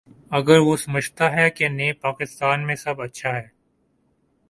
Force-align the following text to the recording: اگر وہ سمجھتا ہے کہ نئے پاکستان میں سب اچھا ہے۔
اگر 0.31 0.59
وہ 0.59 0.77
سمجھتا 0.77 1.31
ہے 1.31 1.49
کہ 1.49 1.67
نئے 1.69 1.93
پاکستان 1.93 2.67
میں 2.67 2.75
سب 2.75 3.01
اچھا 3.01 3.29
ہے۔ 3.29 3.47